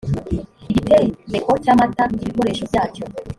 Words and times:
igitereko 0.71 1.51
cy 1.63 1.69
amatara 1.73 2.11
ibikoresho 2.23 2.63
byacyo 2.69 3.03